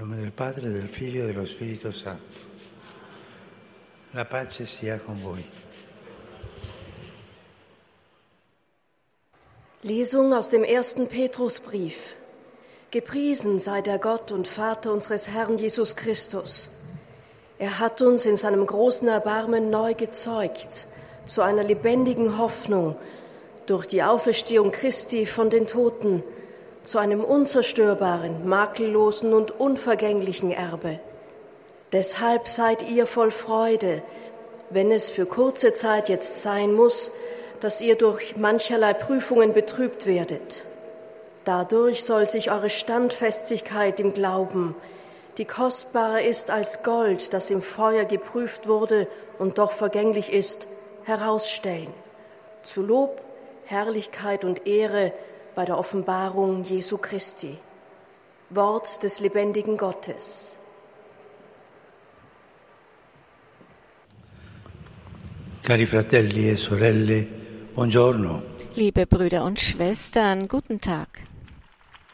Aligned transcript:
nome 0.00 0.16
del 0.16 0.32
Padre, 0.32 0.70
del 0.70 0.88
Figlio 0.88 1.24
e 1.24 1.26
dello 1.26 1.44
Spirito 1.44 1.92
Santo. 1.92 2.48
La 4.12 4.24
pace 4.24 4.64
sia 4.64 4.98
con 4.98 5.20
voi. 5.20 5.44
Lesung 9.82 10.32
aus 10.32 10.48
dem 10.48 10.64
ersten 10.64 11.06
Petrusbrief. 11.06 12.16
Gepriesen 12.90 13.60
sei 13.60 13.82
der 13.82 13.98
Gott 13.98 14.32
und 14.32 14.48
Vater 14.48 14.90
unseres 14.90 15.28
Herrn 15.28 15.58
Jesus 15.58 15.94
Christus. 15.94 16.70
Er 17.58 17.78
hat 17.78 18.00
uns 18.00 18.24
in 18.24 18.38
seinem 18.38 18.66
großen 18.66 19.06
Erbarmen 19.06 19.68
neu 19.68 19.92
gezeugt 19.92 20.86
zu 21.26 21.42
einer 21.42 21.62
lebendigen 21.62 22.38
Hoffnung 22.38 22.96
durch 23.66 23.86
die 23.86 24.02
Auferstehung 24.02 24.72
Christi 24.72 25.26
von 25.26 25.50
den 25.50 25.66
Toten, 25.66 26.24
zu 26.84 26.98
einem 26.98 27.22
unzerstörbaren, 27.22 28.48
makellosen 28.48 29.34
und 29.34 29.58
unvergänglichen 29.58 30.50
Erbe. 30.50 30.98
Deshalb 31.92 32.48
seid 32.48 32.88
ihr 32.88 33.06
voll 33.06 33.30
Freude, 33.30 34.02
wenn 34.70 34.92
es 34.92 35.10
für 35.10 35.26
kurze 35.26 35.74
Zeit 35.74 36.08
jetzt 36.08 36.42
sein 36.42 36.72
muss, 36.72 37.12
dass 37.60 37.80
ihr 37.80 37.96
durch 37.96 38.36
mancherlei 38.36 38.94
Prüfungen 38.94 39.52
betrübt 39.52 40.06
werdet. 40.06 40.64
Dadurch 41.44 42.04
soll 42.04 42.26
sich 42.26 42.50
eure 42.50 42.70
Standfestigkeit 42.70 43.98
im 44.00 44.12
Glauben, 44.12 44.76
die 45.36 45.44
kostbarer 45.44 46.22
ist 46.22 46.50
als 46.50 46.82
Gold, 46.82 47.32
das 47.32 47.50
im 47.50 47.62
Feuer 47.62 48.04
geprüft 48.04 48.68
wurde 48.68 49.08
und 49.38 49.58
doch 49.58 49.72
vergänglich 49.72 50.32
ist, 50.32 50.68
herausstellen. 51.04 51.92
Zu 52.62 52.82
Lob, 52.82 53.20
Herrlichkeit 53.64 54.44
und 54.44 54.66
Ehre 54.66 55.12
bei 55.54 55.64
der 55.64 55.78
Offenbarung 55.78 56.64
Jesu 56.64 56.98
Christi. 56.98 57.58
Wort 58.50 59.02
des 59.02 59.20
lebendigen 59.20 59.76
Gottes. 59.76 60.56
Cari 65.62 65.86
fratelli 65.86 66.50
e 66.50 66.56
sorelle, 66.56 67.26
buongiorno. 67.74 68.42
Liebe 68.74 69.06
Brüder 69.06 69.44
und 69.44 69.60
Schwestern, 69.60 70.48
guten 70.48 70.80
Tag. 70.80 71.08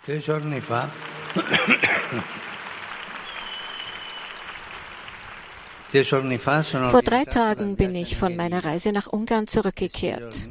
Tre 0.05 0.19
giorni 0.19 0.60
fa 0.60 0.91
Vor 5.88 7.02
drei 7.02 7.24
Tagen 7.24 7.76
bin 7.76 7.94
ich 7.94 8.16
von 8.16 8.34
meiner 8.34 8.64
Reise 8.64 8.92
nach 8.92 9.06
Ungarn 9.06 9.46
zurückgekehrt. 9.46 10.48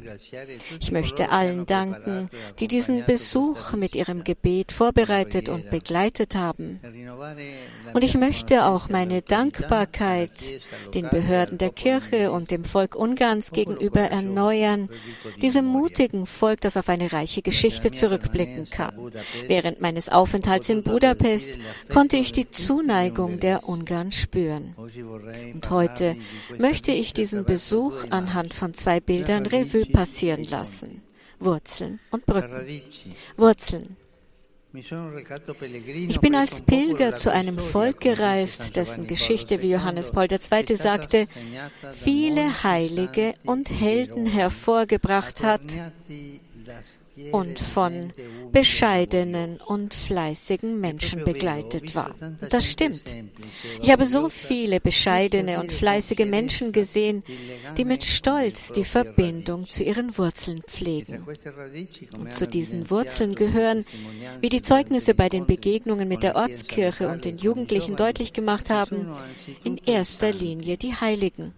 Ich 0.79 0.91
möchte 0.91 1.29
allen 1.29 1.65
danken, 1.65 2.29
die 2.59 2.67
diesen 2.67 3.05
Besuch 3.05 3.73
mit 3.73 3.95
ihrem 3.95 4.23
Gebet 4.23 4.71
vorbereitet 4.71 5.49
und 5.49 5.69
begleitet 5.69 6.35
haben. 6.35 6.79
Und 7.93 8.03
ich 8.03 8.15
möchte 8.15 8.65
auch 8.65 8.89
meine 8.89 9.21
Dankbarkeit 9.21 10.31
den 10.93 11.09
Behörden 11.09 11.57
der 11.57 11.71
Kirche 11.71 12.31
und 12.31 12.51
dem 12.51 12.63
Volk 12.63 12.95
Ungarns 12.95 13.51
gegenüber 13.51 14.01
erneuern, 14.01 14.89
diesem 15.41 15.65
mutigen 15.65 16.25
Volk, 16.25 16.61
das 16.61 16.77
auf 16.77 16.89
eine 16.89 17.11
reiche 17.11 17.41
Geschichte 17.41 17.91
zurückblicken 17.91 18.69
kann. 18.69 19.11
Während 19.47 19.81
meines 19.81 20.09
Aufenthalts 20.09 20.69
in 20.69 20.83
Budapest 20.83 21.59
konnte 21.91 22.17
ich 22.17 22.31
die 22.31 22.49
Zuneigung 22.49 23.39
der 23.39 23.67
Ungarn 23.67 24.11
spüren. 24.11 24.75
Und 25.53 25.69
heute 25.69 26.15
möchte 26.57 26.91
ich 26.91 27.13
diesen 27.13 27.45
Besuch 27.45 28.05
anhand 28.09 28.53
von 28.53 28.73
zwei 28.73 28.99
Bildern 28.99 29.45
Revue 29.45 29.85
passieren 29.85 30.43
lassen. 30.43 31.01
Wurzeln 31.39 31.99
und 32.11 32.25
Brücken. 32.25 32.81
Wurzeln. 33.37 33.97
Ich 34.73 36.19
bin 36.19 36.35
als 36.35 36.61
Pilger 36.61 37.15
zu 37.15 37.31
einem 37.31 37.57
Volk 37.57 38.01
gereist, 38.01 38.75
dessen 38.75 39.07
Geschichte, 39.07 39.61
wie 39.61 39.71
Johannes 39.71 40.11
Paul 40.11 40.27
II. 40.29 40.75
sagte, 40.75 41.27
viele 41.93 42.63
Heilige 42.63 43.33
und 43.45 43.69
Helden 43.69 44.25
hervorgebracht 44.25 45.43
hat 45.43 45.61
und 47.31 47.59
von 47.59 48.13
bescheidenen 48.51 49.57
und 49.57 49.93
fleißigen 49.93 50.79
Menschen 50.79 51.23
begleitet 51.23 51.95
war. 51.95 52.15
Das 52.49 52.69
stimmt. 52.69 53.15
Ich 53.81 53.91
habe 53.91 54.05
so 54.05 54.29
viele 54.29 54.79
bescheidene 54.79 55.59
und 55.59 55.71
fleißige 55.71 56.25
Menschen 56.25 56.71
gesehen, 56.71 57.23
die 57.77 57.85
mit 57.85 58.03
Stolz 58.03 58.71
die 58.71 58.83
Verbindung 58.83 59.65
zu 59.65 59.83
ihren 59.83 60.17
Wurzeln 60.17 60.61
pflegen. 60.63 61.25
Und 62.19 62.35
zu 62.35 62.47
diesen 62.47 62.89
Wurzeln 62.89 63.35
gehören, 63.35 63.85
wie 64.41 64.49
die 64.49 64.61
Zeugnisse 64.61 65.13
bei 65.15 65.29
den 65.29 65.45
Begegnungen 65.45 66.07
mit 66.07 66.23
der 66.23 66.35
Ortskirche 66.35 67.09
und 67.09 67.25
den 67.25 67.37
Jugendlichen 67.37 67.95
deutlich 67.95 68.33
gemacht 68.33 68.69
haben, 68.69 69.07
in 69.63 69.77
erster 69.85 70.31
Linie 70.31 70.77
die 70.77 70.93
Heiligen. 70.95 71.53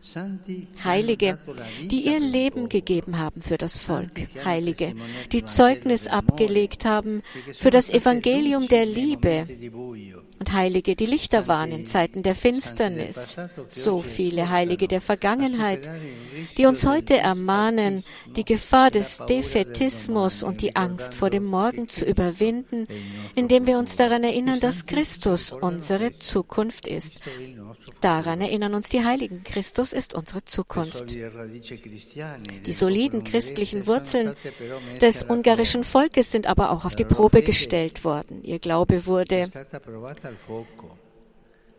Heilige, 0.83 1.37
die 1.81 2.05
ihr 2.05 2.19
Leben 2.19 2.69
gegeben 2.69 3.17
haben 3.19 3.41
für 3.41 3.57
das 3.57 3.79
Volk. 3.79 4.27
Heilige, 4.43 4.95
die 5.31 5.45
Zeugnis 5.47 6.07
abgelegt 6.07 6.85
haben 6.85 7.21
für 7.53 7.69
das 7.69 7.89
Evangelium 7.89 8.67
der 8.67 8.85
Liebe 8.85 9.47
und 10.39 10.53
Heilige, 10.53 10.95
die 10.95 11.05
Lichter 11.05 11.47
waren 11.47 11.71
in 11.71 11.87
Zeiten 11.87 12.23
der 12.23 12.35
Finsternis. 12.35 13.37
So 13.67 14.01
viele 14.01 14.49
Heilige 14.49 14.87
der 14.87 15.01
Vergangenheit, 15.01 15.89
die 16.57 16.65
uns 16.65 16.85
heute 16.85 17.17
ermahnen, 17.17 18.03
die 18.35 18.45
Gefahr 18.45 18.91
des 18.91 19.17
Defetismus 19.27 20.43
und 20.43 20.61
die 20.61 20.75
Angst 20.75 21.15
vor 21.15 21.29
dem 21.29 21.45
Morgen 21.45 21.87
zu 21.87 22.05
überwinden, 22.05 22.87
indem 23.35 23.65
wir 23.65 23.77
uns 23.77 23.95
daran 23.95 24.23
erinnern, 24.23 24.59
dass 24.59 24.85
Christus 24.85 25.51
unsere 25.51 26.15
Zukunft 26.17 26.87
ist. 26.87 27.15
Daran 28.01 28.41
erinnern 28.41 28.75
uns 28.75 28.89
die 28.89 29.03
Heiligen. 29.03 29.43
Christus 29.43 29.93
ist 29.93 30.13
unsere 30.13 30.45
Zukunft. 30.45 31.15
Die 32.65 32.73
soliden 32.73 33.23
christlichen 33.23 33.87
Wurzeln 33.87 34.35
des 35.01 35.23
ungarischen 35.23 35.83
Volkes 35.83 36.31
sind 36.31 36.47
aber 36.47 36.71
auch 36.71 36.85
auf 36.85 36.95
die 36.95 37.05
Probe 37.05 37.41
gestellt 37.41 38.03
worden. 38.03 38.43
Ihr 38.43 38.59
Glaube 38.59 39.05
wurde 39.05 39.49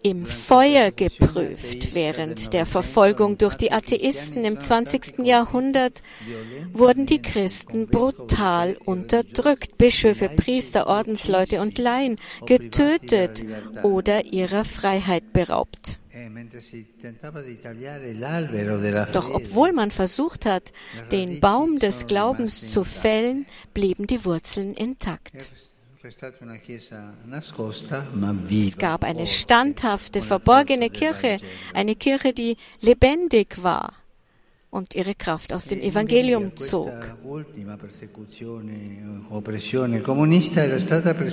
im 0.03 0.27
Feuer 0.27 0.91
geprüft. 0.91 1.95
Während 1.95 2.53
der 2.53 2.67
Verfolgung 2.67 3.39
durch 3.39 3.57
die 3.57 3.73
Atheisten 3.73 4.45
im 4.45 4.61
20. 4.61 5.19
Jahrhundert 5.25 6.03
wurden 6.73 7.07
die 7.07 7.23
Christen 7.23 7.89
brutal 7.89 8.77
unterdrückt. 8.85 9.79
Bischöfe, 9.79 10.29
Priester, 10.29 10.87
Ordensleute 10.87 11.61
und 11.61 11.79
Laien 11.79 12.17
getötet 12.47 13.45
oder 13.83 14.25
ihrer 14.25 14.65
Freiheit 14.65 15.33
beraubt. 15.33 15.99
Doch 19.13 19.31
obwohl 19.31 19.73
man 19.73 19.91
versucht 19.91 20.47
hat, 20.47 20.73
den 21.13 21.41
Baum 21.41 21.79
des 21.79 22.07
Glaubens 22.07 22.73
zu 22.73 22.83
fällen, 22.83 23.47
blieben 23.73 24.07
die 24.07 24.25
Wurzeln 24.25 24.75
intakt. 24.75 25.53
Es 26.01 26.17
gab 28.79 29.05
eine 29.05 29.27
standhafte, 29.27 30.23
verborgene 30.23 30.91
Kirche, 30.91 31.39
eine 31.75 31.97
Kirche, 31.97 32.33
die 32.33 32.57
lebendig 32.81 33.63
war 33.63 33.95
und 34.71 34.95
ihre 34.95 35.17
Kraft 35.17 35.53
aus 35.53 35.67
dem 35.67 35.81
Evangelium 35.81 36.55
zog. 36.57 36.93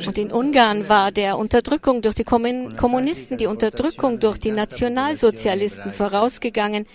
Und 0.07 0.17
in 0.17 0.31
Ungarn 0.31 0.89
war 0.89 1.11
der 1.11 1.37
Unterdrückung 1.37 2.01
durch 2.01 2.15
die 2.15 2.23
Kommunisten, 2.23 3.37
die 3.37 3.45
Unterdrückung 3.45 4.19
durch 4.19 4.39
die 4.39 4.51
Nationalsozialisten 4.51 5.91
vorausgegangen, 5.91 6.87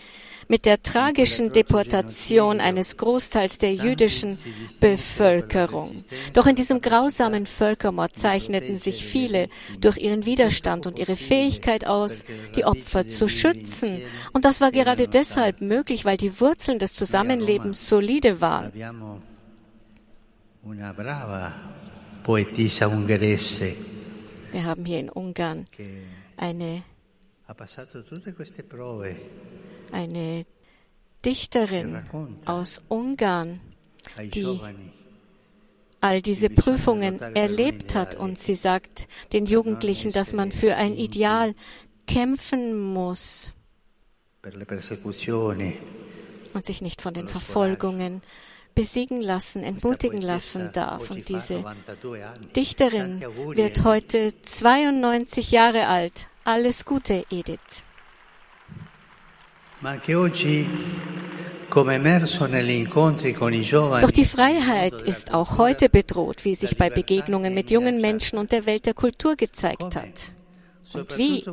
mit 0.50 0.66
der 0.66 0.82
tragischen 0.82 1.52
Deportation 1.52 2.58
eines 2.60 2.96
Großteils 2.96 3.58
der 3.58 3.72
jüdischen 3.72 4.36
Bevölkerung. 4.80 6.04
Doch 6.34 6.46
in 6.46 6.56
diesem 6.56 6.80
grausamen 6.80 7.46
Völkermord 7.46 8.16
zeichneten 8.16 8.76
sich 8.76 9.04
viele 9.04 9.48
durch 9.80 9.96
ihren 9.96 10.26
Widerstand 10.26 10.88
und 10.88 10.98
ihre 10.98 11.14
Fähigkeit 11.14 11.86
aus, 11.86 12.24
die 12.56 12.64
Opfer 12.64 13.06
zu 13.06 13.28
schützen. 13.28 14.00
Und 14.32 14.44
das 14.44 14.60
war 14.60 14.72
gerade 14.72 15.06
deshalb 15.06 15.60
möglich, 15.60 16.04
weil 16.04 16.16
die 16.16 16.40
Wurzeln 16.40 16.80
des 16.80 16.94
Zusammenlebens 16.94 17.88
solide 17.88 18.40
waren. 18.40 18.72
Wir 24.50 24.64
haben 24.64 24.84
hier 24.84 24.98
in 24.98 25.10
Ungarn 25.10 25.68
eine 26.36 26.82
eine 29.92 30.46
Dichterin 31.24 32.02
aus 32.44 32.82
Ungarn, 32.88 33.60
die 34.18 34.58
all 36.00 36.22
diese 36.22 36.48
Prüfungen 36.48 37.20
erlebt 37.20 37.94
hat 37.94 38.14
und 38.14 38.38
sie 38.38 38.54
sagt 38.54 39.06
den 39.32 39.46
Jugendlichen, 39.46 40.12
dass 40.12 40.32
man 40.32 40.50
für 40.50 40.76
ein 40.76 40.96
Ideal 40.96 41.54
kämpfen 42.06 42.78
muss 42.78 43.54
und 46.54 46.64
sich 46.64 46.80
nicht 46.80 47.02
von 47.02 47.14
den 47.14 47.28
Verfolgungen 47.28 48.22
besiegen 48.74 49.20
lassen, 49.20 49.62
entmutigen 49.62 50.22
lassen 50.22 50.70
darf. 50.72 51.10
Und 51.10 51.28
diese 51.28 51.64
Dichterin 52.56 53.20
wird 53.54 53.84
heute 53.84 54.32
92 54.40 55.50
Jahre 55.50 55.86
alt. 55.86 56.28
Alles 56.44 56.84
Gute, 56.84 57.24
Edith. 57.30 57.84
Doch 64.00 64.10
die 64.10 64.24
Freiheit 64.24 65.02
ist 65.02 65.32
auch 65.32 65.56
heute 65.56 65.88
bedroht, 65.88 66.44
wie 66.44 66.54
sich 66.54 66.76
bei 66.76 66.90
Begegnungen 66.90 67.54
mit 67.54 67.70
jungen 67.70 68.00
Menschen 68.00 68.38
und 68.38 68.52
der 68.52 68.66
Welt 68.66 68.84
der 68.84 68.94
Kultur 68.94 69.36
gezeigt 69.36 69.96
hat. 69.96 70.32
Und 70.92 71.16
wie? 71.16 71.44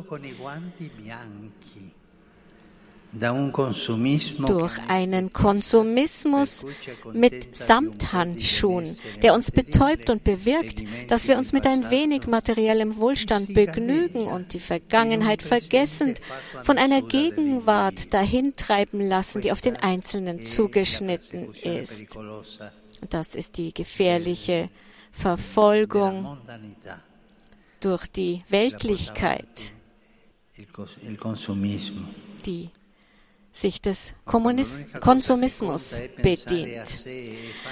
Durch 3.12 4.78
einen 4.88 5.32
Konsumismus 5.32 6.64
mit 7.12 7.56
Samthandschuhen, 7.56 8.96
der 9.22 9.34
uns 9.34 9.50
betäubt 9.50 10.10
und 10.10 10.24
bewirkt, 10.24 10.82
dass 11.08 11.26
wir 11.26 11.38
uns 11.38 11.52
mit 11.52 11.66
ein 11.66 11.90
wenig 11.90 12.26
materiellem 12.26 12.98
Wohlstand 12.98 13.54
begnügen 13.54 14.26
und 14.26 14.52
die 14.52 14.60
Vergangenheit 14.60 15.42
vergessend 15.42 16.20
von 16.62 16.76
einer 16.76 17.02
Gegenwart 17.02 18.12
dahintreiben 18.12 19.00
lassen, 19.00 19.40
die 19.40 19.52
auf 19.52 19.62
den 19.62 19.76
Einzelnen 19.76 20.44
zugeschnitten 20.44 21.54
ist. 21.54 22.14
Und 22.16 23.14
das 23.14 23.34
ist 23.34 23.56
die 23.56 23.72
gefährliche 23.72 24.68
Verfolgung 25.12 26.38
durch 27.80 28.06
die 28.08 28.44
Weltlichkeit, 28.48 29.46
die 32.44 32.70
sich 33.60 33.80
des 33.80 34.14
Kommunis 34.24 34.88
Konsumismus 35.00 36.02
bedient. 36.16 37.06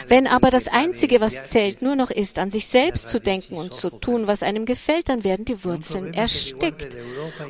Wenn 0.09 0.27
aber 0.27 0.51
das 0.51 0.69
Einzige, 0.69 1.21
was 1.21 1.51
zählt, 1.51 1.83
nur 1.83 1.97
noch 1.97 2.11
ist, 2.11 2.39
an 2.39 2.51
sich 2.51 2.67
selbst 2.67 3.11
zu 3.11 3.21
denken 3.21 3.57
und 3.57 3.75
zu 3.75 3.91
tun, 3.91 4.27
was 4.27 4.43
einem 4.43 4.65
gefällt, 4.65 5.09
dann 5.09 5.25
werden 5.25 5.45
die 5.45 5.65
Wurzeln 5.65 6.15
erstickt. 6.15 6.97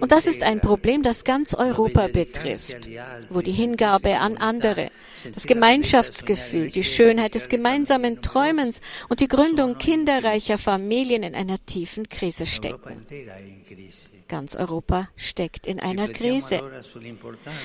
Und 0.00 0.12
das 0.12 0.26
ist 0.26 0.42
ein 0.42 0.60
Problem, 0.60 1.02
das 1.02 1.24
ganz 1.24 1.54
Europa 1.54 2.08
betrifft, 2.08 2.88
wo 3.30 3.40
die 3.40 3.52
Hingabe 3.52 4.18
an 4.18 4.36
andere, 4.36 4.90
das 5.34 5.46
Gemeinschaftsgefühl, 5.46 6.70
die 6.70 6.84
Schönheit 6.84 7.34
des 7.34 7.48
gemeinsamen 7.48 8.22
Träumens 8.22 8.80
und 9.08 9.20
die 9.20 9.28
Gründung 9.28 9.78
kinderreicher 9.78 10.58
Familien 10.58 11.22
in 11.22 11.34
einer 11.34 11.64
tiefen 11.66 12.08
Krise 12.08 12.46
stecken. 12.46 13.06
Ganz 14.28 14.56
Europa 14.56 15.08
steckt 15.16 15.66
in 15.66 15.78
einer 15.80 16.08
Krise. 16.08 16.60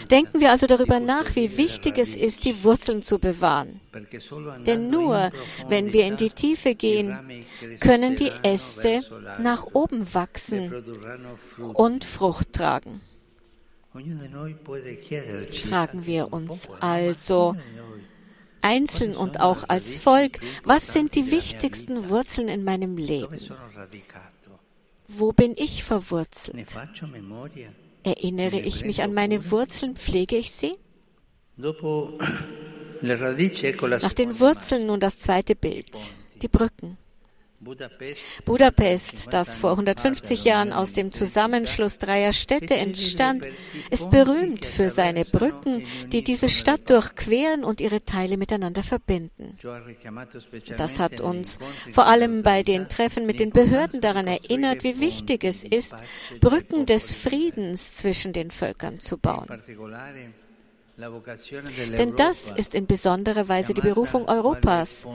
Denken 0.09 0.39
wir 0.39 0.51
also 0.51 0.67
darüber 0.67 0.99
nach, 0.99 1.35
wie 1.35 1.57
wichtig 1.57 1.97
es 1.97 2.15
ist, 2.15 2.45
die 2.45 2.63
Wurzeln 2.63 3.01
zu 3.01 3.19
bewahren. 3.19 3.79
Denn 4.65 4.89
nur 4.89 5.31
wenn 5.67 5.93
wir 5.93 6.05
in 6.05 6.17
die 6.17 6.29
Tiefe 6.29 6.75
gehen, 6.75 7.17
können 7.79 8.15
die 8.15 8.31
Äste 8.43 9.01
nach 9.39 9.65
oben 9.73 10.13
wachsen 10.13 10.73
und 11.73 12.05
Frucht 12.05 12.53
tragen. 12.53 13.01
Fragen 15.53 16.05
wir 16.05 16.31
uns 16.31 16.69
also, 16.79 17.55
einzeln 18.61 19.15
und 19.15 19.39
auch 19.41 19.67
als 19.67 19.95
Volk, 20.01 20.39
was 20.63 20.93
sind 20.93 21.15
die 21.15 21.31
wichtigsten 21.31 22.09
Wurzeln 22.09 22.47
in 22.47 22.63
meinem 22.63 22.97
Leben? 22.97 23.39
Wo 25.17 25.31
bin 25.33 25.53
ich 25.57 25.83
verwurzelt? 25.83 26.75
Erinnere 28.03 28.59
ich 28.59 28.85
mich 28.85 29.03
an 29.03 29.13
meine 29.13 29.51
Wurzeln? 29.51 29.95
Pflege 29.95 30.37
ich 30.37 30.51
sie? 30.51 30.73
Nach 33.01 34.13
den 34.13 34.39
Wurzeln 34.39 34.87
nun 34.87 34.99
das 34.99 35.19
zweite 35.19 35.55
Bild, 35.55 35.91
die 36.41 36.47
Brücken. 36.47 36.97
Budapest, 38.45 39.31
das 39.31 39.55
vor 39.55 39.71
150 39.71 40.43
Jahren 40.43 40.73
aus 40.73 40.93
dem 40.93 41.11
Zusammenschluss 41.11 41.99
dreier 41.99 42.33
Städte 42.33 42.75
entstand, 42.75 43.47
ist 43.91 44.09
berühmt 44.09 44.65
für 44.65 44.89
seine 44.89 45.25
Brücken, 45.25 45.85
die 46.07 46.23
diese 46.23 46.49
Stadt 46.49 46.89
durchqueren 46.89 47.63
und 47.63 47.79
ihre 47.79 48.01
Teile 48.01 48.37
miteinander 48.37 48.81
verbinden. 48.81 49.57
Das 50.77 50.99
hat 50.99 51.21
uns 51.21 51.59
vor 51.91 52.07
allem 52.07 52.41
bei 52.41 52.63
den 52.63 52.89
Treffen 52.89 53.27
mit 53.27 53.39
den 53.39 53.51
Behörden 53.51 54.01
daran 54.01 54.25
erinnert, 54.25 54.83
wie 54.83 54.99
wichtig 54.99 55.43
es 55.43 55.63
ist, 55.63 55.95
Brücken 56.39 56.87
des 56.87 57.15
Friedens 57.15 57.93
zwischen 57.93 58.33
den 58.33 58.49
Völkern 58.49 58.99
zu 58.99 59.19
bauen. 59.19 59.47
Denn 61.98 62.15
das 62.15 62.51
ist 62.51 62.75
in 62.75 62.86
besonderer 62.88 63.48
Weise 63.50 63.74
die 63.74 63.81
Berufung 63.81 64.27
Europas, 64.27 65.07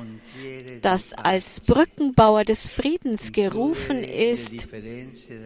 das 0.83 1.13
als 1.13 1.61
Brückenbauer 1.61 2.45
des 2.45 2.69
Friedens 2.69 3.33
gerufen 3.33 4.03
ist, 4.03 4.69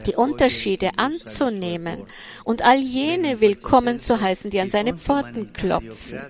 die 0.07 0.15
Unterschiede 0.17 0.91
anzunehmen 0.97 2.05
und 2.45 2.65
all 2.65 2.79
jene 2.79 3.41
willkommen 3.41 3.99
zu 3.99 4.21
heißen, 4.21 4.51
die 4.51 4.61
an 4.61 4.71
seine 4.71 4.97
Pforten 4.97 5.53
klopfen. 5.53 6.21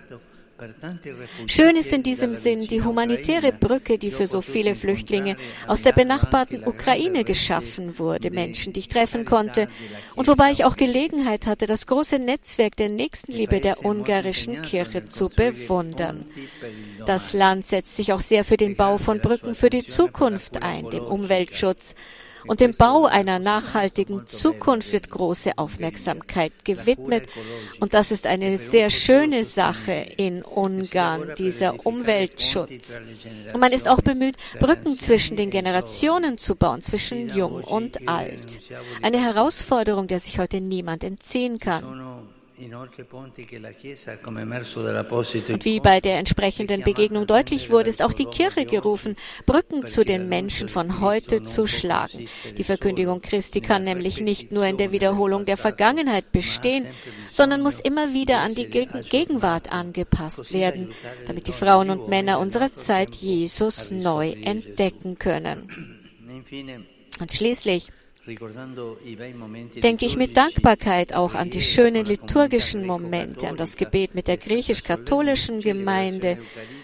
Schön 1.46 1.76
ist 1.76 1.92
in 1.92 2.02
diesem 2.02 2.34
Sinn 2.34 2.66
die 2.66 2.82
humanitäre 2.82 3.52
Brücke, 3.52 3.98
die 3.98 4.10
für 4.10 4.26
so 4.26 4.40
viele 4.40 4.74
Flüchtlinge 4.74 5.36
aus 5.66 5.82
der 5.82 5.92
benachbarten 5.92 6.66
Ukraine 6.66 7.24
geschaffen 7.24 7.98
wurde, 7.98 8.30
Menschen, 8.30 8.72
die 8.72 8.80
ich 8.80 8.88
treffen 8.88 9.24
konnte, 9.24 9.68
und 10.16 10.28
wobei 10.28 10.50
ich 10.52 10.64
auch 10.64 10.76
Gelegenheit 10.76 11.46
hatte, 11.46 11.66
das 11.66 11.86
große 11.86 12.18
Netzwerk 12.18 12.76
der 12.76 12.90
Nächstenliebe 12.90 13.60
der 13.60 13.84
ungarischen 13.84 14.62
Kirche 14.62 15.06
zu 15.06 15.28
bewundern. 15.28 16.26
Das 17.06 17.32
Land 17.32 17.66
setzt 17.66 17.96
sich 17.96 18.12
auch 18.12 18.20
sehr 18.20 18.44
für 18.44 18.56
den 18.56 18.76
Bau 18.76 18.98
von 18.98 19.20
Brücken 19.20 19.54
für 19.54 19.70
die 19.70 19.84
Zukunft 19.84 20.62
ein, 20.62 20.90
dem 20.90 21.04
Umweltschutz, 21.04 21.94
und 22.46 22.60
dem 22.60 22.74
Bau 22.74 23.06
einer 23.06 23.38
nachhaltigen 23.38 24.26
Zukunft 24.26 24.92
wird 24.92 25.10
große 25.10 25.58
Aufmerksamkeit 25.58 26.52
gewidmet. 26.64 27.28
Und 27.80 27.94
das 27.94 28.10
ist 28.10 28.26
eine 28.26 28.58
sehr 28.58 28.90
schöne 28.90 29.44
Sache 29.44 29.92
in 30.16 30.42
Ungarn, 30.42 31.34
dieser 31.36 31.86
Umweltschutz. 31.86 33.00
Und 33.52 33.60
man 33.60 33.72
ist 33.72 33.88
auch 33.88 34.00
bemüht, 34.00 34.36
Brücken 34.58 34.98
zwischen 34.98 35.36
den 35.36 35.50
Generationen 35.50 36.38
zu 36.38 36.56
bauen, 36.56 36.82
zwischen 36.82 37.28
jung 37.34 37.62
und 37.64 38.08
alt. 38.08 38.60
Eine 39.02 39.20
Herausforderung, 39.20 40.06
der 40.06 40.20
sich 40.20 40.38
heute 40.38 40.60
niemand 40.60 41.04
entziehen 41.04 41.58
kann. 41.58 42.29
Und 45.48 45.64
wie 45.64 45.80
bei 45.80 46.00
der 46.00 46.18
entsprechenden 46.18 46.82
Begegnung 46.82 47.26
deutlich 47.26 47.70
wurde, 47.70 47.88
ist 47.88 48.02
auch 48.02 48.12
die 48.12 48.26
Kirche 48.26 48.66
gerufen, 48.66 49.16
Brücken 49.46 49.86
zu 49.86 50.04
den 50.04 50.28
Menschen 50.28 50.68
von 50.68 51.00
heute 51.00 51.42
zu 51.42 51.66
schlagen. 51.66 52.26
Die 52.58 52.64
Verkündigung 52.64 53.22
Christi 53.22 53.60
kann 53.60 53.84
nämlich 53.84 54.20
nicht 54.20 54.52
nur 54.52 54.66
in 54.66 54.76
der 54.76 54.92
Wiederholung 54.92 55.46
der 55.46 55.56
Vergangenheit 55.56 56.32
bestehen, 56.32 56.86
sondern 57.30 57.62
muss 57.62 57.80
immer 57.80 58.12
wieder 58.12 58.40
an 58.40 58.54
die 58.54 58.66
Gegenwart 58.66 59.72
angepasst 59.72 60.52
werden, 60.52 60.92
damit 61.26 61.48
die 61.48 61.52
Frauen 61.52 61.90
und 61.90 62.08
Männer 62.08 62.38
unserer 62.38 62.74
Zeit 62.74 63.14
Jesus 63.14 63.90
neu 63.90 64.32
entdecken 64.42 65.18
können. 65.18 65.98
Und 67.20 67.32
schließlich 67.32 67.90
denke 68.26 70.04
ich 70.04 70.16
mit 70.16 70.36
Dankbarkeit 70.36 71.14
auch 71.14 71.34
an 71.34 71.48
die 71.50 71.62
schönen 71.62 72.04
liturgischen 72.04 72.86
Momente, 72.86 73.48
an 73.48 73.56
das 73.56 73.76
Gebet 73.76 74.14
mit 74.14 74.28
der 74.28 74.36
griechisch-katholischen 74.36 75.60
Gemeinde, 75.60 76.38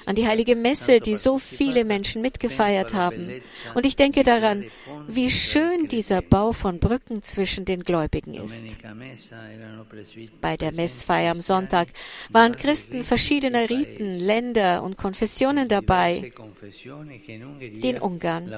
an 0.06 0.16
die 0.16 0.26
heilige 0.26 0.56
Messe, 0.56 1.00
die 1.00 1.14
so 1.14 1.38
viele 1.38 1.84
Menschen 1.84 2.22
mitgefeiert 2.22 2.94
haben. 2.94 3.42
Und 3.74 3.84
ich 3.84 3.96
denke 3.96 4.22
daran, 4.22 4.64
wie 5.06 5.30
schön 5.30 5.88
dieser 5.88 6.22
Bau 6.22 6.52
von 6.52 6.78
Brücken 6.78 7.22
zwischen 7.22 7.66
den 7.66 7.84
Gläubigen 7.84 8.34
ist. 8.34 8.78
Bei 10.40 10.56
der 10.56 10.72
Messfeier 10.72 11.32
am 11.32 11.40
Sonntag 11.40 11.88
waren 12.30 12.56
Christen 12.56 13.04
verschiedener 13.04 13.68
Riten, 13.68 14.18
Länder 14.18 14.82
und 14.82 14.96
Konfessionen 14.96 15.68
dabei, 15.68 16.32
die 17.60 17.90
in 17.90 17.98
Ungarn 17.98 18.50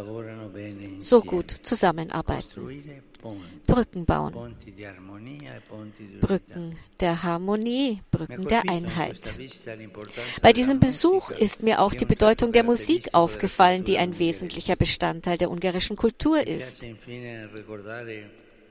so 1.01 1.23
gut 1.23 1.51
zusammenarbeiten. 1.51 2.68
Brücken 3.67 4.05
bauen. 4.05 4.57
Brücken 6.21 6.77
der 7.01 7.23
Harmonie, 7.23 8.01
Brücken 8.11 8.49
der 8.49 8.69
Einheit. 8.69 9.39
Bei 10.43 10.53
diesem 10.53 10.81
Besuch 10.81 11.31
ist 11.31 11.63
mir 11.63 11.81
auch 11.81 11.95
die 11.95 12.05
Bedeutung 12.05 12.53
der 12.53 12.65
Musik 12.65 13.15
aufgefallen, 13.15 13.85
die 13.85 13.99
ein 13.99 14.19
wesentlicher 14.19 14.77
Bestandteil 14.77 15.39
der 15.39 15.51
ungarischen 15.51 15.97
Kultur 15.97 16.47
ist. 16.47 16.87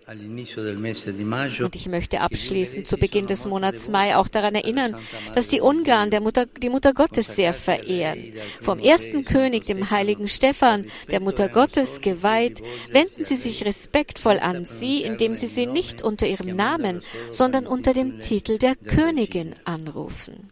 Und 0.10 1.76
ich 1.76 1.88
möchte 1.90 2.22
abschließend 2.22 2.88
zu 2.88 2.98
Beginn 2.98 3.28
des 3.28 3.46
Monats 3.46 3.90
Mai 3.90 4.16
auch 4.16 4.30
daran 4.30 4.56
erinnern, 4.56 4.96
dass 5.36 5.50
die 5.50 5.60
Ungarn 5.60 6.12
der 6.12 6.22
Mutter, 6.22 6.46
die 6.46 6.70
Mutter 6.70 6.94
Gottes 6.94 7.36
sehr 7.36 7.54
verehren. 7.54 8.34
Vom 8.62 8.80
ersten 8.80 9.26
König, 9.26 9.66
dem 9.66 9.90
heiligen 9.90 10.30
Stephan, 10.30 10.86
der 11.12 11.20
Mutter 11.20 11.50
Gottes 11.50 12.00
geweiht, 12.00 12.62
wenden 12.90 13.26
sie 13.26 13.36
sich 13.36 13.66
respektvoll 13.66 14.40
an 14.40 14.64
sie, 14.64 15.02
indem 15.02 15.36
sie 15.36 15.48
sie 15.48 15.66
nicht 15.66 16.02
unter 16.02 16.26
ihrem 16.26 16.56
Namen, 16.56 17.02
sondern 17.30 17.68
unter 17.68 17.94
dem 17.94 18.22
Titel 18.22 18.58
der 18.58 18.76
Königin 18.76 19.56
anrufen. 19.66 20.52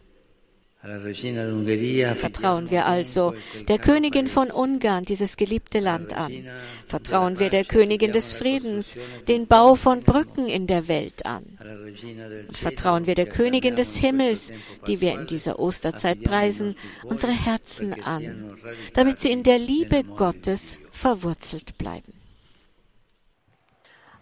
Vertrauen 2.14 2.70
wir 2.70 2.86
also 2.86 3.34
der 3.66 3.78
Königin 3.78 4.26
von 4.26 4.50
Ungarn 4.50 5.04
dieses 5.04 5.36
geliebte 5.36 5.80
Land 5.80 6.16
an. 6.16 6.32
Vertrauen 6.86 7.38
wir 7.38 7.50
der 7.50 7.64
Königin 7.64 8.12
des 8.12 8.36
Friedens 8.36 8.96
den 9.26 9.46
Bau 9.46 9.74
von 9.74 10.02
Brücken 10.02 10.48
in 10.48 10.66
der 10.66 10.86
Welt 10.88 11.26
an. 11.26 11.44
Und 12.48 12.56
vertrauen 12.56 13.06
wir 13.06 13.14
der 13.14 13.26
Königin 13.26 13.74
des 13.74 13.96
Himmels, 13.96 14.52
die 14.86 15.00
wir 15.00 15.14
in 15.18 15.26
dieser 15.26 15.58
Osterzeit 15.58 16.22
preisen, 16.22 16.76
unsere 17.02 17.32
Herzen 17.32 17.94
an, 18.04 18.56
damit 18.94 19.18
sie 19.18 19.32
in 19.32 19.42
der 19.42 19.58
Liebe 19.58 20.04
Gottes 20.04 20.80
verwurzelt 20.90 21.76
bleiben. 21.78 22.12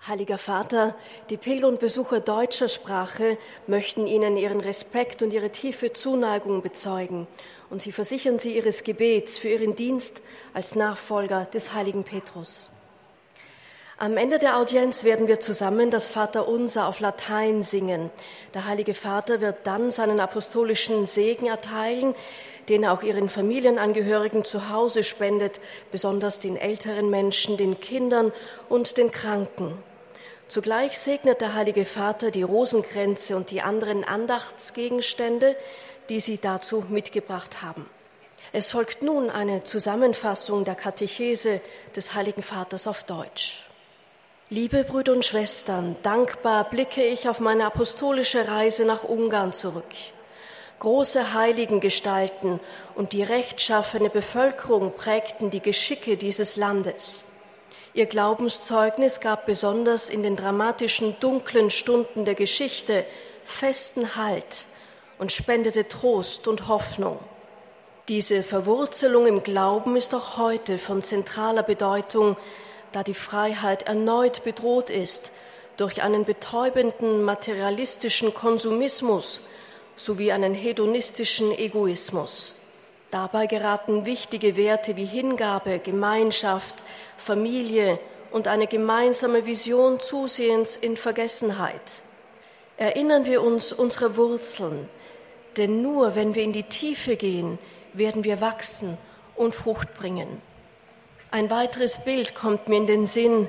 Heiliger 0.07 0.37
Vater, 0.37 0.95
die 1.31 1.39
Pilger 1.39 1.67
und 1.67 1.81
Besucher 1.81 2.21
deutscher 2.21 2.69
Sprache 2.69 3.39
möchten 3.67 4.07
Ihnen 4.07 4.37
ihren 4.37 4.61
Respekt 4.61 5.23
und 5.23 5.33
ihre 5.33 5.49
tiefe 5.49 5.95
Zuneigung 5.95 6.61
bezeugen 6.61 7.27
und 7.71 7.81
sie 7.81 7.91
versichern 7.91 8.39
Sie 8.39 8.55
Ihres 8.55 8.85
Gebets 8.85 9.39
für 9.39 9.49
Ihren 9.49 9.77
Dienst 9.77 10.21
als 10.53 10.75
Nachfolger 10.75 11.47
des 11.47 11.73
heiligen 11.73 12.05
Petrus. 12.05 12.69
Am 13.97 14.19
Ende 14.19 14.39
der 14.39 14.59
Audienz 14.59 15.05
werden 15.05 15.27
wir 15.27 15.41
zusammen 15.41 15.91
das 15.91 16.09
Vaterunser 16.09 16.87
auf 16.87 17.01
Latein 17.01 17.63
singen. 17.63 18.11
Der 18.53 18.67
Heilige 18.67 18.93
Vater 18.93 19.41
wird 19.41 19.67
dann 19.67 19.91
seinen 19.91 20.21
apostolischen 20.21 21.07
Segen 21.07 21.47
erteilen, 21.47 22.15
den 22.69 22.83
er 22.83 22.93
auch 22.93 23.03
ihren 23.03 23.31
Familienangehörigen 23.31 24.45
zu 24.45 24.69
Hause 24.69 25.03
spendet, 25.03 25.63
besonders 25.91 26.41
den 26.41 26.59
älteren 26.59 27.09
Menschen, 27.09 27.57
den 27.57 27.81
Kindern 27.81 28.33
und 28.69 28.99
den 28.99 29.11
Kranken. 29.11 29.79
Zugleich 30.49 30.99
segnet 30.99 31.41
der 31.41 31.55
Heilige 31.55 31.85
Vater 31.85 32.31
die 32.31 32.43
Rosenkränze 32.43 33.37
und 33.37 33.51
die 33.51 33.63
anderen 33.63 34.05
Andachtsgegenstände, 34.05 35.57
die 36.09 36.21
sie 36.21 36.39
dazu 36.39 36.85
mitgebracht 36.89 37.63
haben. 37.63 37.89
Es 38.53 38.71
folgt 38.71 39.03
nun 39.03 39.31
eine 39.31 39.65
Zusammenfassung 39.65 40.65
der 40.65 40.75
Katechese 40.75 41.61
des 41.97 42.15
Heiligen 42.15 42.43
Vaters 42.43 42.87
auf 42.87 43.03
Deutsch. 43.05 43.65
Liebe 44.51 44.85
Brüder 44.85 45.13
und 45.13 45.25
Schwestern, 45.25 45.97
dankbar 46.03 46.69
blicke 46.71 47.03
ich 47.03 47.29
auf 47.29 47.41
meine 47.41 47.65
apostolische 47.65 48.47
Reise 48.47 48.85
nach 48.85 49.03
Ungarn 49.03 49.55
zurück. 49.55 49.91
Große 50.79 51.33
Heiligengestalten 51.33 52.61
und 52.95 53.13
die 53.13 53.23
rechtschaffene 53.23 54.11
Bevölkerung 54.11 54.93
prägten 54.97 55.51
die 55.51 55.61
Geschicke 55.63 56.17
dieses 56.19 56.57
Landes. 56.57 57.25
Ihr 57.95 58.07
Glaubenszeugnis 58.07 59.21
gab 59.21 59.47
besonders 59.47 60.11
in 60.11 60.25
den 60.25 60.35
dramatischen 60.35 61.15
dunklen 61.21 61.71
Stunden 61.71 62.25
der 62.25 62.35
Geschichte 62.35 63.05
festen 63.45 64.17
Halt 64.17 64.67
und 65.19 65.31
spendete 65.31 65.89
Trost 65.89 66.49
und 66.49 66.67
Hoffnung. 66.67 67.21
Diese 68.09 68.43
Verwurzelung 68.43 69.29
im 69.29 69.45
Glauben 69.45 69.95
ist 69.95 70.13
auch 70.13 70.39
heute 70.39 70.77
von 70.77 71.05
zentraler 71.05 71.63
Bedeutung, 71.63 72.37
da 72.91 73.05
die 73.05 73.15
Freiheit 73.15 73.85
erneut 73.85 74.43
bedroht 74.43 74.91
ist 74.91 75.31
durch 75.77 76.03
einen 76.03 76.25
betäubenden 76.25 77.23
materialistischen 77.23 78.35
Konsumismus 78.35 79.43
sowie 79.95 80.33
einen 80.33 80.53
hedonistischen 80.53 81.57
Egoismus. 81.57 82.55
Dabei 83.15 83.47
geraten 83.47 84.07
wichtige 84.07 84.57
Werte 84.57 84.97
wie 84.97 85.05
Hingabe, 85.05 85.79
Gemeinschaft, 85.79 86.83
Familie 87.17 88.01
und 88.33 88.49
eine 88.49 88.67
gemeinsame 88.67 89.47
Vision 89.47 90.01
zusehends 90.01 90.75
in 90.75 90.97
Vergessenheit. 90.97 92.03
Erinnern 92.77 93.25
wir 93.25 93.41
uns 93.41 93.73
unserer 93.73 94.17
Wurzeln, 94.17 94.89
denn 95.57 95.81
nur 95.81 96.17
wenn 96.17 96.35
wir 96.35 96.43
in 96.43 96.53
die 96.53 96.65
Tiefe 96.65 97.15
gehen, 97.15 97.61
werden 97.93 98.25
wir 98.25 98.41
wachsen 98.41 98.99
und 99.37 99.55
Frucht 99.55 99.95
bringen. 99.95 100.43
Ein 101.31 101.51
weiteres 101.51 102.03
Bild 102.05 102.35
kommt 102.35 102.67
mir 102.67 102.79
in 102.79 102.89
den 102.89 103.07
Sinn, 103.07 103.47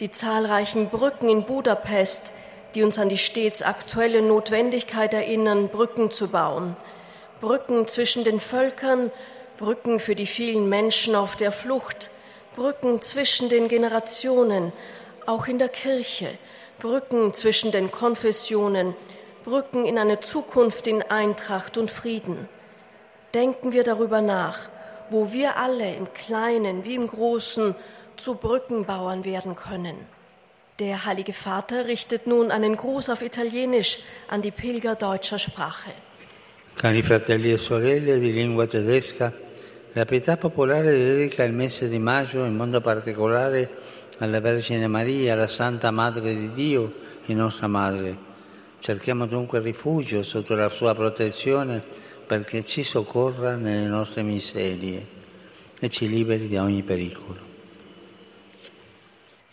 die 0.00 0.10
zahlreichen 0.10 0.90
Brücken 0.90 1.30
in 1.30 1.46
Budapest, 1.46 2.34
die 2.74 2.82
uns 2.82 2.98
an 2.98 3.08
die 3.08 3.16
stets 3.16 3.62
aktuelle 3.62 4.20
Notwendigkeit 4.20 5.14
erinnern, 5.14 5.70
Brücken 5.70 6.10
zu 6.10 6.28
bauen– 6.28 6.76
Brücken 7.42 7.88
zwischen 7.88 8.22
den 8.22 8.38
Völkern, 8.38 9.10
Brücken 9.58 9.98
für 9.98 10.14
die 10.14 10.28
vielen 10.28 10.68
Menschen 10.68 11.16
auf 11.16 11.34
der 11.34 11.50
Flucht, 11.50 12.08
Brücken 12.54 13.02
zwischen 13.02 13.48
den 13.48 13.66
Generationen, 13.66 14.72
auch 15.26 15.48
in 15.48 15.58
der 15.58 15.68
Kirche, 15.68 16.38
Brücken 16.78 17.34
zwischen 17.34 17.72
den 17.72 17.90
Konfessionen, 17.90 18.94
Brücken 19.44 19.86
in 19.86 19.98
eine 19.98 20.20
Zukunft 20.20 20.86
in 20.86 21.02
Eintracht 21.02 21.76
und 21.78 21.90
Frieden. 21.90 22.48
Denken 23.34 23.72
wir 23.72 23.82
darüber 23.82 24.20
nach, 24.20 24.68
wo 25.10 25.32
wir 25.32 25.56
alle 25.56 25.96
im 25.96 26.14
Kleinen 26.14 26.84
wie 26.84 26.94
im 26.94 27.08
Großen 27.08 27.74
zu 28.16 28.36
Brückenbauern 28.36 29.24
werden 29.24 29.56
können. 29.56 29.96
Der 30.78 31.06
Heilige 31.06 31.32
Vater 31.32 31.86
richtet 31.86 32.28
nun 32.28 32.52
einen 32.52 32.76
Gruß 32.76 33.10
auf 33.10 33.20
Italienisch 33.20 33.98
an 34.28 34.42
die 34.42 34.52
Pilger 34.52 34.94
deutscher 34.94 35.40
Sprache. 35.40 35.90
Cari 36.74 37.02
fratelli 37.02 37.52
e 37.52 37.58
sorelle 37.58 38.18
di 38.18 38.32
lingua 38.32 38.66
tedesca, 38.66 39.32
la 39.92 40.04
pietà 40.04 40.36
popolare 40.36 40.90
dedica 40.90 41.44
il 41.44 41.52
mese 41.52 41.88
di 41.88 41.98
maggio, 41.98 42.44
in 42.44 42.56
modo 42.56 42.80
particolare, 42.80 43.70
alla 44.18 44.40
Vergine 44.40 44.88
Maria, 44.88 45.36
la 45.36 45.46
Santa 45.46 45.90
Madre 45.90 46.34
di 46.34 46.52
Dio 46.52 46.92
e 47.24 47.34
nostra 47.34 47.68
Madre. 47.68 48.16
Cerchiamo 48.80 49.26
dunque 49.26 49.60
rifugio 49.60 50.24
sotto 50.24 50.56
la 50.56 50.68
sua 50.70 50.94
protezione 50.94 51.80
perché 52.26 52.64
ci 52.64 52.82
soccorra 52.82 53.54
nelle 53.54 53.86
nostre 53.86 54.22
miserie 54.22 55.06
e 55.78 55.88
ci 55.88 56.08
liberi 56.08 56.48
da 56.48 56.62
ogni 56.62 56.82
pericolo. 56.82 57.51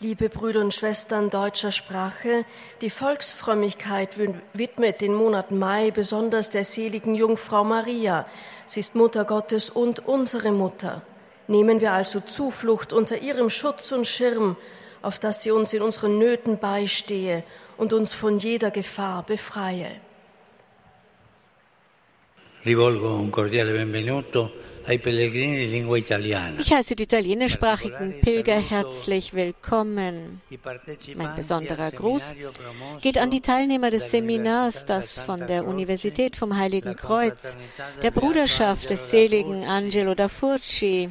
Liebe 0.02 0.30
Brüder 0.30 0.62
und 0.62 0.72
Schwestern 0.72 1.28
deutscher 1.28 1.72
Sprache, 1.72 2.46
die 2.80 2.88
Volksfrömmigkeit 2.88 4.16
widmet 4.54 5.02
den 5.02 5.12
Monat 5.12 5.50
Mai 5.50 5.90
besonders 5.90 6.48
der 6.48 6.64
seligen 6.64 7.14
Jungfrau 7.14 7.64
Maria. 7.64 8.26
Sie 8.64 8.80
ist 8.80 8.94
Mutter 8.94 9.26
Gottes 9.26 9.68
und 9.68 10.08
unsere 10.08 10.52
Mutter. 10.52 11.02
Nehmen 11.48 11.82
wir 11.82 11.92
also 11.92 12.20
Zuflucht 12.20 12.94
unter 12.94 13.18
ihrem 13.18 13.50
Schutz 13.50 13.92
und 13.92 14.06
Schirm, 14.06 14.56
auf 15.02 15.18
dass 15.18 15.42
sie 15.42 15.50
uns 15.50 15.74
in 15.74 15.82
unseren 15.82 16.18
Nöten 16.18 16.58
beistehe 16.58 17.44
und 17.76 17.92
uns 17.92 18.14
von 18.14 18.38
jeder 18.38 18.70
Gefahr 18.70 19.22
befreie. 19.22 20.00
Rivolgo 22.64 23.16
un 23.16 23.30
cordiale 23.30 23.74
benvenuto 23.74 24.50
ich 24.90 26.72
heiße 26.72 26.96
die 26.96 27.04
italienischsprachigen 27.04 28.20
Pilger 28.20 28.58
herzlich 28.58 29.34
willkommen. 29.34 30.40
Mein 31.16 31.36
besonderer 31.36 31.92
Gruß 31.92 32.34
geht 33.00 33.16
an 33.18 33.30
die 33.30 33.40
Teilnehmer 33.40 33.90
des 33.90 34.10
Seminars, 34.10 34.86
das 34.86 35.20
von 35.20 35.46
der 35.46 35.64
Universität 35.66 36.34
vom 36.34 36.56
Heiligen 36.56 36.96
Kreuz, 36.96 37.56
der 38.02 38.10
Bruderschaft 38.10 38.90
des 38.90 39.12
seligen 39.12 39.64
Angelo 39.64 40.16
da 40.16 40.26
Furci 40.26 41.10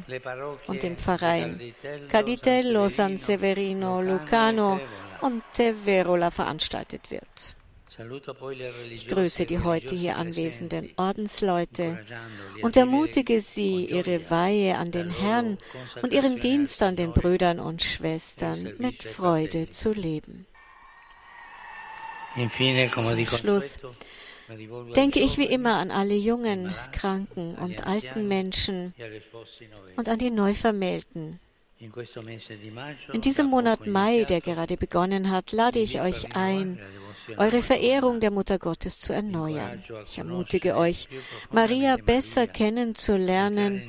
und 0.66 0.82
dem 0.82 0.98
Pfarreien 0.98 1.74
Caditello, 2.08 2.88
San 2.88 3.16
Severino, 3.16 4.02
Lucano 4.02 4.78
und 5.22 5.42
Teverola 5.54 6.30
veranstaltet 6.30 7.10
wird. 7.10 7.56
Ich 8.90 9.08
grüße 9.08 9.46
die 9.46 9.58
heute 9.60 9.94
hier 9.96 10.16
anwesenden 10.16 10.90
Ordensleute 10.96 11.98
und 12.62 12.76
ermutige 12.76 13.40
sie, 13.40 13.86
ihre 13.86 14.30
Weihe 14.30 14.76
an 14.76 14.92
den 14.92 15.10
Herrn 15.10 15.58
und 16.02 16.12
ihren 16.12 16.40
Dienst 16.40 16.82
an 16.82 16.96
den 16.96 17.12
Brüdern 17.12 17.58
und 17.58 17.82
Schwestern 17.82 18.74
mit 18.78 19.02
Freude 19.02 19.70
zu 19.70 19.92
leben. 19.92 20.46
Zum 22.34 23.26
Schluss 23.26 23.78
denke 24.94 25.20
ich 25.20 25.36
wie 25.38 25.46
immer 25.46 25.76
an 25.76 25.90
alle 25.90 26.14
jungen, 26.14 26.72
kranken 26.92 27.56
und 27.56 27.86
alten 27.86 28.28
Menschen 28.28 28.94
und 29.96 30.08
an 30.08 30.18
die 30.18 30.30
Neuvermählten. 30.30 31.40
In 33.12 33.22
diesem 33.22 33.46
Monat 33.46 33.86
Mai, 33.86 34.24
der 34.24 34.42
gerade 34.42 34.76
begonnen 34.76 35.30
hat, 35.30 35.50
lade 35.52 35.78
ich 35.78 36.00
euch 36.02 36.36
ein, 36.36 36.78
eure 37.36 37.62
Verehrung 37.62 38.20
der 38.20 38.30
Mutter 38.30 38.58
Gottes 38.58 39.00
zu 39.00 39.12
erneuern. 39.12 39.82
Ich 40.06 40.18
ermutige 40.18 40.76
euch, 40.76 41.08
Maria 41.50 41.96
besser 41.96 42.46
kennenzulernen, 42.46 43.82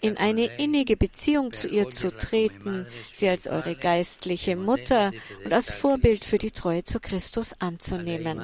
in 0.00 0.16
eine 0.16 0.46
innige 0.58 0.96
Beziehung 0.96 1.52
zu 1.52 1.68
ihr 1.68 1.90
zu 1.90 2.16
treten, 2.16 2.86
sie 3.12 3.28
als 3.28 3.46
eure 3.46 3.74
geistliche 3.74 4.56
Mutter 4.56 5.12
und 5.44 5.52
als 5.52 5.72
Vorbild 5.72 6.24
für 6.24 6.38
die 6.38 6.52
Treue 6.52 6.84
zu 6.84 7.00
Christus 7.00 7.54
anzunehmen. 7.58 8.40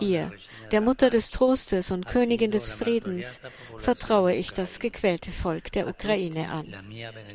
Ihr, 0.00 0.32
der 0.70 0.80
Mutter 0.80 1.10
des 1.10 1.30
Trostes 1.30 1.90
und 1.90 2.06
Königin 2.06 2.50
des 2.50 2.72
Friedens, 2.72 3.40
vertraue 3.76 4.34
ich 4.34 4.52
das 4.52 4.78
gequälte 4.78 5.30
Volk 5.30 5.72
der 5.72 5.88
Ukraine 5.88 6.50
an. 6.50 6.74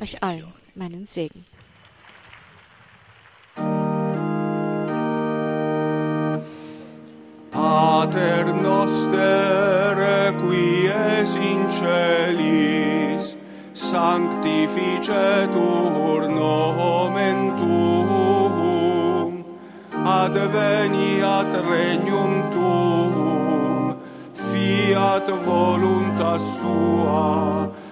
Euch 0.00 0.22
allen 0.22 0.52
meinen 0.74 1.06
Segen. 1.06 1.44
nostre 8.86 10.30
quies 10.40 11.30
in 11.50 11.60
celis 11.78 13.24
sanctificetur 13.74 16.20
nomen 16.38 17.38
tuum 17.58 19.32
adveniat 20.22 21.52
regnum 21.70 22.32
tuum 22.54 23.84
fiat 24.46 25.26
voluntas 25.48 26.44
tua 26.62 27.26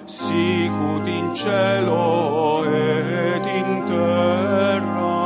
sicut 0.07 1.07
in 1.19 1.27
cielo 1.35 2.07
et 2.71 3.45
in 3.61 3.71
terra. 3.91 5.23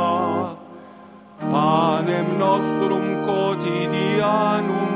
Panem 1.51 2.27
nostrum 2.41 3.05
quotidianum 3.25 4.88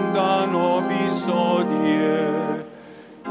nobis 1.24 1.28
odie, 1.28 2.64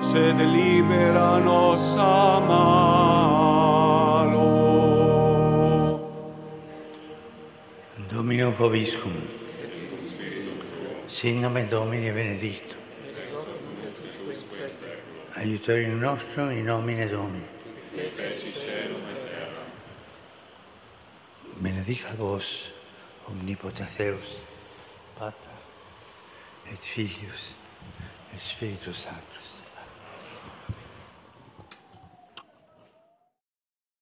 sed 0.00 0.40
libera 0.40 1.40
nos 1.40 1.96
a 1.96 3.07
Domino 8.48 8.56
Vobiscum. 8.56 9.12
Sin 11.06 11.40
nomen 11.40 11.68
Domini 11.68 12.10
benedictum. 12.10 12.78
Aiutorium 15.34 16.00
nostrum 16.00 16.50
in 16.50 16.64
nomine 16.64 17.08
Domini. 17.08 17.46
Benedicat 21.60 22.16
vos, 22.16 22.70
omnipotens 23.26 23.88
Pater, 25.18 25.58
et 26.72 26.80
Filius, 26.80 27.54
et 28.32 28.40
Spiritus 28.40 29.02
Sanctus. 29.02 29.47